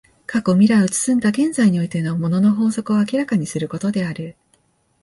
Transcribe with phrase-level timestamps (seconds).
[0.25, 4.35] 過去未来を包んだ現在においての物の法則を明らかにすることである。